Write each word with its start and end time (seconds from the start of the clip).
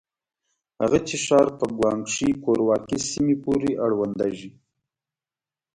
هه 0.89 0.99
چه 1.07 1.17
ښار 1.25 1.47
په 1.59 1.65
ګوانګ 1.77 2.03
شي 2.15 2.29
کورواکې 2.43 2.97
سيمې 3.09 3.35
پورې 3.43 3.71
اړونديږي. 3.85 4.49